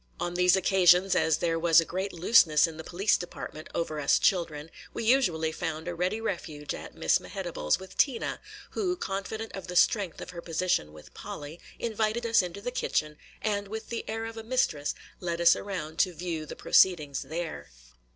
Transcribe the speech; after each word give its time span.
On 0.19 0.33
these 0.33 0.55
occasions, 0.55 1.15
as 1.15 1.37
there 1.37 1.59
was 1.59 1.79
a 1.79 1.85
great 1.85 2.11
looseness 2.11 2.65
in 2.65 2.77
the 2.77 2.83
police 2.83 3.17
department 3.17 3.69
over 3.75 3.99
us 3.99 4.17
children, 4.17 4.71
we 4.95 5.03
usually 5.03 5.51
found 5.51 5.87
a 5.87 5.93
ready 5.93 6.19
refuge 6.19 6.73
at 6.73 6.95
Miss 6.95 7.19
Mehitable's 7.19 7.77
with 7.79 7.95
Tina, 7.99 8.39
who, 8.71 8.95
confident 8.95 9.51
of 9.53 9.67
the 9.67 9.75
strength 9.75 10.19
of 10.19 10.31
her 10.31 10.41
position 10.41 10.91
with 10.91 11.13
Polly, 11.13 11.59
invited 11.77 12.25
us 12.25 12.41
into 12.41 12.61
the 12.61 12.71
kitchen, 12.71 13.15
and 13.43 13.67
with 13.67 13.89
the 13.89 14.03
air 14.09 14.25
of 14.25 14.37
a 14.37 14.43
mistress 14.43 14.95
led 15.19 15.39
us 15.39 15.55
around 15.55 15.99
to 15.99 16.15
view 16.15 16.47
the 16.47 16.55
proceedings 16.55 17.21
there. 17.21 17.69